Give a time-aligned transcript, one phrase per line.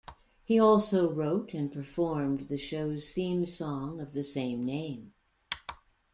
[0.43, 5.13] He also wrote and performed the show's theme song of the same name.